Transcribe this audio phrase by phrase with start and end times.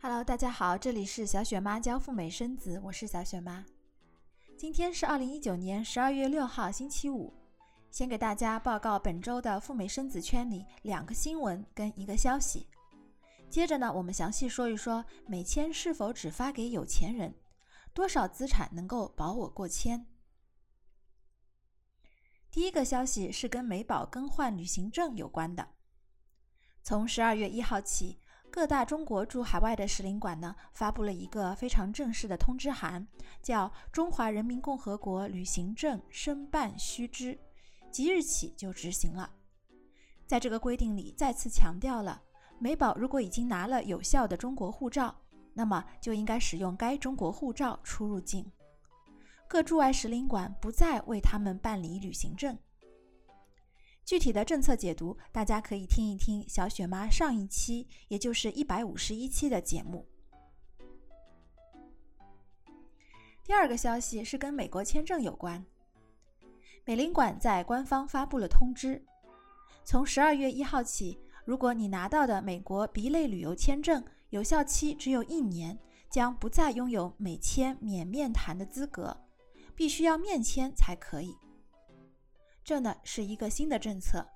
[0.00, 3.64] Hello，大家好，这里是小雪妈教赴美生子，我是小雪妈。
[4.56, 7.34] 今天是二零一九年十二月六号，星期五。
[7.90, 12.66] 先给大家报告本周的赴美生子圈里两个新闻跟一个消息。
[13.50, 17.34] 接着呢，我们详细说一说美签是否只发给有钱人，
[17.92, 20.06] 多少资产能够保我过签。
[22.50, 25.68] 第一个消息是跟美宝更换旅行证有关的。
[26.82, 28.18] 从十二月一号起。
[28.50, 33.06] 各大中国驻海外的使领馆呢，发布了一个非常正式的通知函，
[33.42, 37.34] 叫《中华人民共和国旅行证申办须知》，
[37.92, 39.30] 即日起就执行了。
[40.26, 42.22] 在这个规定里，再次强调了，
[42.58, 45.14] 美宝如果已经拿了有效的中国护照，
[45.52, 48.50] 那么就应该使用该中国护照出入境。
[49.48, 52.56] 各驻外使领馆不再为他们办理旅行证。
[54.04, 60.06] 具体的政策解读，大家可以听一听小雪妈上一期，也就是一百五十一期的节目。
[63.44, 65.64] 第二个消息是跟美国签证有关，
[66.84, 69.02] 美领馆在官方发布了通知，
[69.84, 75.78] 从十二月一号起，如果你拿到的美国 B 类旅游签证有效期只有一年，
[76.10, 79.16] 将不再拥有美签免面谈的资格，
[79.78, 81.36] 必须要面签才可以。
[82.64, 84.28] 这呢是一个新的政策。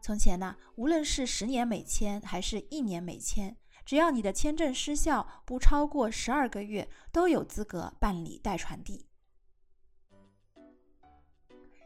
[0.00, 9.06] 从前呢，无论是十年美签还是一年美签，只要你的签证失效不超过十二个月，都有资格办理代传递。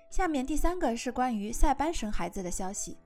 [0.09, 2.97] 下面第三个是关于塞班生孩子的消息。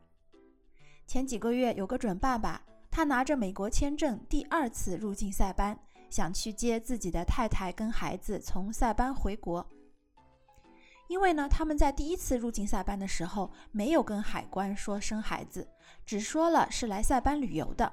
[1.06, 5.78] 前几个月有个准爸爸，他拿着美国签证第二次入境塞班，
[6.11, 9.66] 想去接自己的太太跟孩子从塞班回国。
[11.08, 15.69] 因为呢，他们在第一次入境塞班的时候，没有跟海关说生孩子，
[16.06, 17.92] 只说了是来塞班旅游的。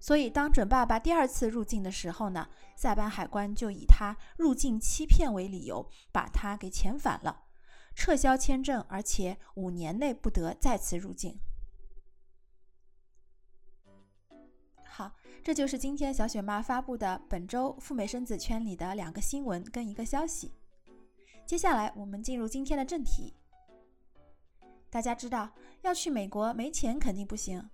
[0.00, 7.44] 所以，当准爸爸第二次入境的时候呢，塞班海关就以他入境欺骗为理由，把他给遣返了，
[7.94, 11.40] 撤销签证，而且五年内不得再次入境。
[14.86, 15.12] 好，
[15.42, 20.52] 这就是今天小雪妈发布的本周赴美生子圈里的两个新闻跟一个消息。
[21.46, 23.34] 接下来我们进入今天的正题。
[24.88, 27.68] 大家知道要去美国没钱肯定不行，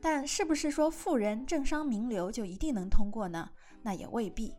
[0.00, 3.50] 但是不是说富人、政商名流就一定能通过呢？
[3.82, 4.54] 那也未必。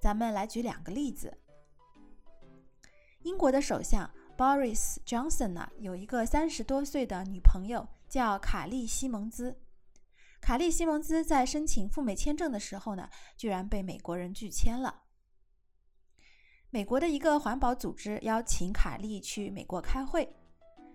[0.00, 1.36] 咱们来举两个例子。
[3.20, 9.60] 英国的首相 Boris Johnson 呢，有一个三十多岁的女朋友叫卡利·西蒙兹。
[10.40, 15.02] 卡利·西蒙兹在申请赴美签证的时候呢，居然被美国人拒签了。
[16.74, 20.34] 美国的一个环保组织邀请卡利去美国开会，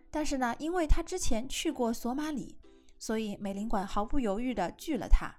[0.09, 2.57] 但是呢，因为他之前去过索马里，
[2.97, 5.31] 所以美领馆毫不犹豫地拒了他。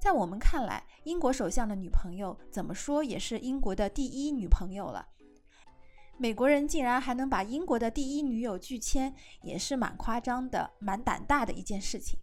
[0.00, 5.06] 在我们看来，英国首相的女朋友怎么说也是英国的第一女朋友了，
[6.16, 12.18] 美国人竟然还能把英国的第一女友拒签，也是蛮夸张的、蛮胆大的一件事情。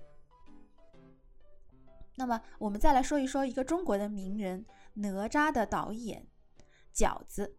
[2.15, 6.27] 那么，我们再来说一说一个中国的名人哪吒的导演。
[6.93, 7.57] 饺子，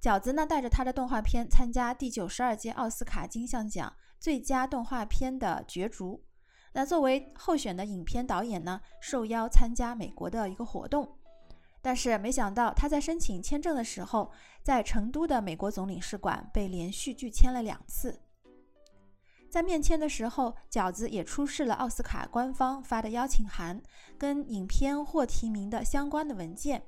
[0.00, 6.24] 饺子呢带着他的动画片参加第九十二届奥斯卡金像奖最佳动画片的角逐。
[6.72, 11.18] 那作为候选的影片导演呢，受邀参加美国的一个活动，
[11.80, 14.30] 但是没想到他在申请签证的时候，
[14.62, 18.20] 在成都的美国总领事馆被连续拒签了两次。
[19.48, 23.80] 在面签的时候，饺子也出示了奥斯卡官方发的邀请函
[24.18, 26.82] 跟影片获提名的相关的文件。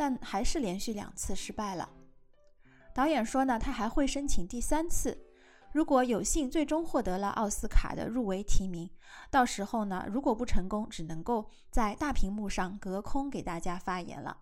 [0.00, 1.86] 但还是连续两次失败了。
[2.94, 5.26] 导演说呢，他还会申请第三次。
[5.74, 8.88] 如果有幸最终获得了奥斯卡的入围提名，
[9.30, 14.38] 到时候呢，如果不成功，只能够在大屏幕上隔空给大家发言了。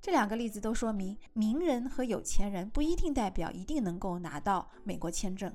[0.00, 5.54] 这两个例子都说明，名人和有钱人不一定代表一定能够拿到美国签证。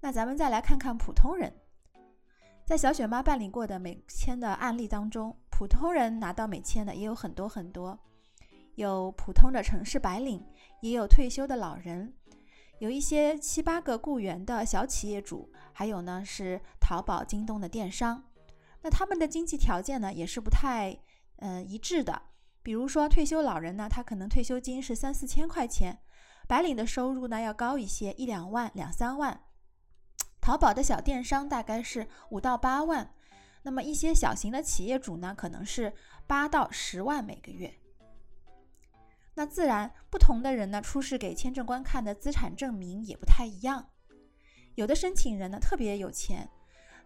[0.00, 1.52] 那咱们再来看看普通人。
[2.64, 7.98] 在小雪妈办理过的美签的案例当中，普通人拿到美签的也有很多很多，
[8.74, 10.46] 有普通的城市白领，
[10.82, 12.12] 也有退休的老人，
[12.78, 18.22] 有一些七八个雇员的小企业主，还有呢是淘宝、京东的电商。
[18.82, 20.94] 那他们的经济条件呢也是不太
[21.38, 22.20] 嗯一致的。
[22.62, 25.98] 比如说退休老人呢，他可能退休金是三四千块钱，
[26.46, 29.40] 白领的收入呢要高一些，一两万、两三万。
[30.38, 33.10] 淘宝的小电商大概是五到八万，
[33.66, 35.92] 那么一些小型的企业主呢，可能是
[36.24, 37.74] 八到十万每个月。
[39.34, 43.90] 那自然不同的人呢，出示给签证官看的资产证明也不太一样。
[44.76, 46.48] 有的申请人呢特别有钱，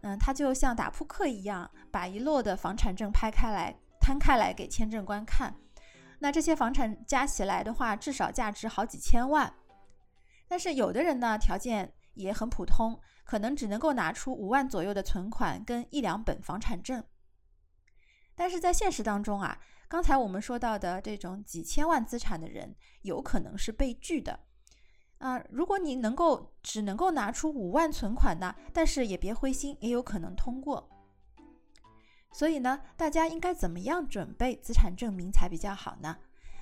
[0.02, 5.56] 嗯，他就像打扑克一样，把一摞的房产证拍开来摊开来给签证官看。
[6.18, 9.50] 那这些房产加起来的话，至少价值好几千万。
[10.46, 17.04] 但是有的人呢，条件也很普通，可能只能够拿出五万左右的存款跟一两本房产证。
[18.34, 19.56] 但是在现实当中啊，
[19.86, 24.40] 刚才我们说到的这种几千万资产的人，有可能是被拒的。
[25.18, 30.90] 啊，如果你能够只能够拿出五万存款呢，但是也别灰心，也有可能通过。
[32.32, 36.16] 所以呢，大家应该怎么样准备资产证明才比较好呢？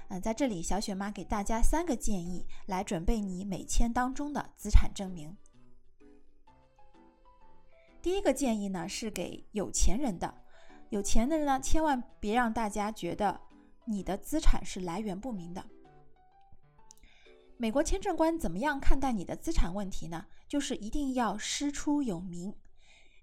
[0.09, 5.35] 嗯，在这里，小雪妈给大家三个建议来准备你美签当中的资产证明。
[8.01, 10.33] 第一个建议呢，是给有钱人的。
[10.91, 13.41] 有钱的人呢，千万别让大家觉得
[13.85, 15.65] 你的资产是来源不明的。
[17.57, 20.27] 美国签证官怎么样看待你的资产问题呢？
[20.47, 22.55] 就是一定要师出有名。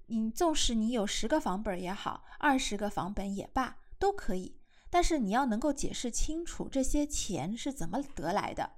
[0.08, 4.60] 你纵使你有十个房本也好，二十个房本也罢，都可以。
[4.90, 8.74] 但是你要能够解释清楚这些钱是怎么得来的。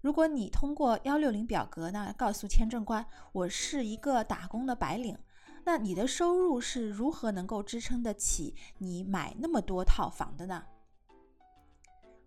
[0.00, 5.18] 如果你通过幺六零表格呢，告诉签证官我是一个打工的白领。
[5.64, 10.64] 那你的收入是如何能够支撑得起你买那么多套房的呢？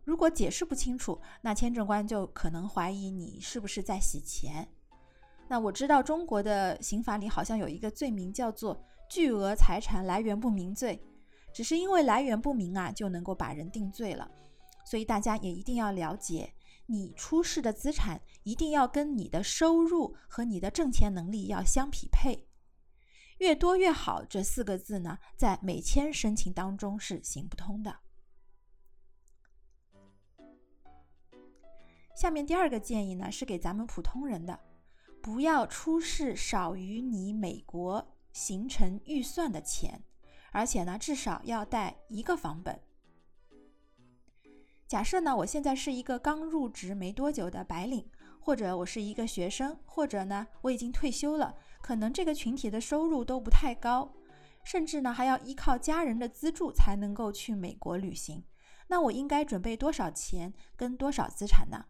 [0.03, 4.67] 如果解释不清楚，那签证官就可能怀疑你是不是在洗钱。
[5.47, 11.01] 那我知道中国的刑法里好像有一个罪名叫做巨额财产来源不明罪，
[11.53, 14.29] 只是因为来源不明啊，就能够把人定罪了。
[14.85, 16.51] 所以大家也一定要了解，
[16.91, 22.49] 你出示的资产一定要跟你的收入和你的挣钱能力要相匹配。
[23.37, 27.99] 越多越好，这四个字呢，在美签申请当中是行不通的。
[32.13, 34.59] 下面第二个建议呢，是给咱们普通人的，
[35.23, 40.03] 不要出示少于你美国行程预算的钱，
[40.51, 42.79] 而且呢，至少要带一个房本。
[44.91, 48.05] 假设呢，我现在是一个刚入职没多久的白领，
[48.41, 51.55] 或者我是一个学生，或者呢，我已经退休了。
[51.81, 54.11] 可能这个群体的收入都不太高，
[54.65, 58.43] 甚至呢还要依靠家人的资助才能够去美国旅行。
[58.87, 61.85] 那我应该准备多少钱跟多少资产呢？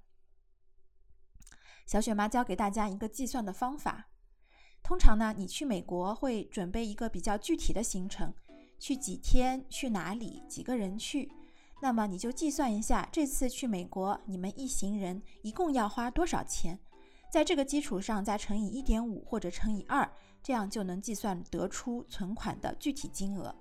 [1.88, 4.10] 小雪妈教给大家一个计算的方法。
[4.84, 8.32] 通常呢，你去美国会准备一个比较具体的行程，
[8.78, 11.32] 去几天，去哪里，几个人去。
[11.82, 16.80] 那么你就计算一下，这次去美国你们一行人一共要花多少钱。
[17.32, 20.10] 在这个基础上再乘以一点五或者乘以二，
[20.44, 23.56] 这样就能计算得出存款的具体金额。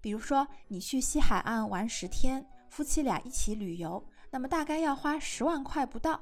[0.00, 6.20] 比如说，你去西海岸玩十天，夫妻俩一起旅游，那么大概要花十万块不到。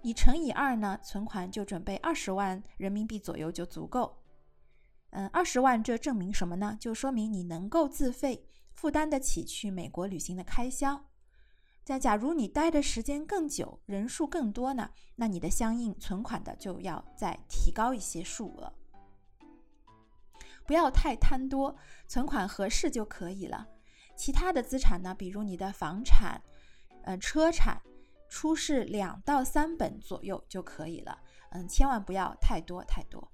[0.00, 4.16] 你乘以二呢，存款就准备二十万人民币左右就足够。
[5.10, 6.76] 嗯，二十万这证明什么呢？
[6.80, 11.08] 就说明你能够自费负担得起去美国旅行的开销。
[11.84, 18.72] 在假如你待的时间更久，人数更多呢，那你的相应存款的就要再提高一些数额，
[20.64, 21.76] 不要太贪多，
[22.06, 23.66] 存款合适就可以了。
[24.14, 26.40] 其他的资产呢，比如你的房产、
[27.02, 27.82] 呃车产，
[28.28, 31.18] 出示两到三本左右就可以了。
[31.50, 33.32] 嗯，千万不要太多太多。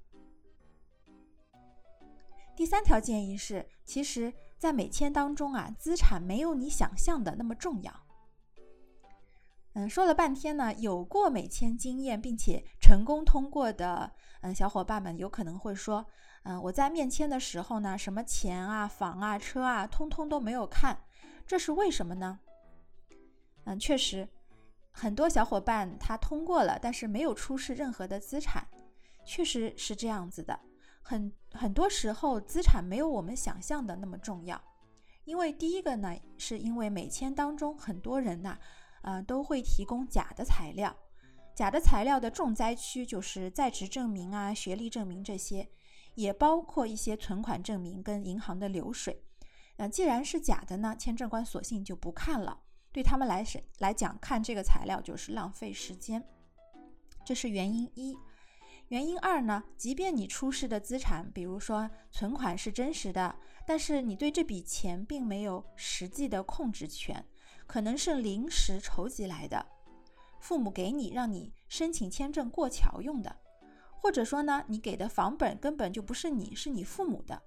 [2.57, 7.93] 第三条建议是，其实，在美签当中啊，资产没有你想象的那么重要。
[9.75, 14.11] 嗯，说了半天呢，有过美签经验并且成功通过的，
[14.41, 16.05] 嗯，小伙伴们有可能会说，
[16.43, 20.99] 嗯，我在面签的时候呢，什么钱啊、房啊、车啊，通通都没有看，
[21.47, 22.41] 这是为什么呢？
[23.65, 24.29] 嗯，确实，
[24.91, 28.67] 很多小伙伴他通过了，但是没有出示任何的资产，
[29.25, 30.59] 确实是这样子的。
[31.03, 34.61] 很很多时候，资产没有我们想象的那么重要，
[35.25, 38.59] 因为第一个呢，是因为美签当中很多人呐。
[39.03, 40.95] 呃，都会提供假的材料，
[41.55, 45.67] 假的材料的重灾区就是在职证明啊、学历证明这些，
[46.17, 49.23] 也包括一些存款证明跟银行的流水。
[49.77, 52.59] 那既然是假的呢，签证官索性就不看了，
[52.93, 56.23] 对他们来是来讲，看这个材料就是浪费时间。
[57.25, 58.19] 这是原因一。
[58.89, 67.25] 原因二呢，即便你出示的资产，比如说存款是真实的，但是你对这笔钱并没有实际的控制权。
[67.67, 69.67] 可能是临时筹集来的，
[70.41, 73.37] 父母给你让你申请签证过桥用的，
[74.01, 77.43] 或者说呢，你给的房本根本就不是你，是你父母的。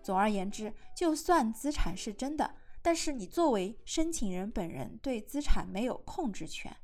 [0.00, 6.76] 总而言之，就算资产是真的，但是你作为申请人本人对资产没有控制权，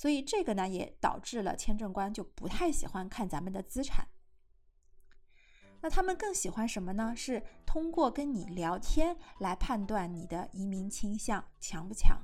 [0.00, 4.08] 所以这个呢也导致了签证官就不太喜欢看咱们的资产。
[5.82, 7.14] 那他们更喜欢什么呢？
[7.14, 12.18] 是通过跟你聊天来判断你的移民倾向强不强。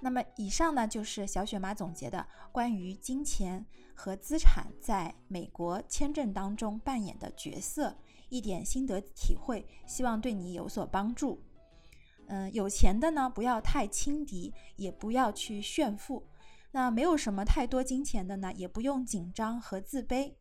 [0.00, 3.64] 那么以上呢就是小雪妈总结的关于金钱
[3.94, 7.96] 和资产在美国签证当中扮演的角色
[8.28, 11.42] 一点心得体会，希望对你有所帮助。
[12.28, 16.22] 嗯，有钱的呢不要太轻敌，也不要去炫富；
[16.70, 20.34] 那没有什么太多金钱的呢，也不用紧张和自卑。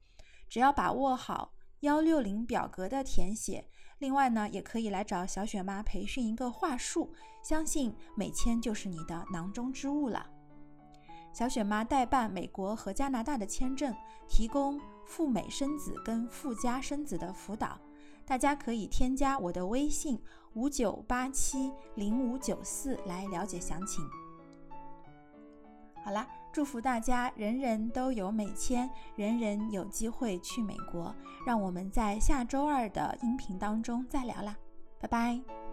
[0.50, 3.68] 只要把握好幺六零表格的填写，
[4.00, 10.30] 另外呢，也可以来找小雪妈培训一个话术，相信美签就是你的囊中之物了。
[11.34, 13.96] 小雪妈代办美国和加拿大的签证，
[14.28, 17.80] 提供赴美生子跟赴加生子的辅导，
[18.26, 20.20] 大家可以添加我的微信
[20.58, 24.04] 五九八七零五九四来了解详情。
[26.04, 26.28] 好啦。
[26.54, 31.14] 祝福大家，人人都有美签，人人有机会去美国。
[31.46, 34.58] 让我们在下周二的音频当中再聊啦，
[35.00, 35.67] 拜拜。